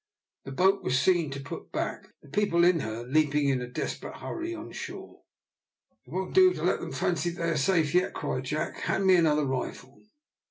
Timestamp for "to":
1.29-1.39, 6.55-6.63